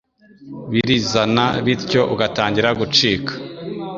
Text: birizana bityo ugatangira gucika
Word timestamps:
birizana 0.71 1.45
bityo 1.65 2.01
ugatangira 2.13 2.69
gucika 2.79 3.33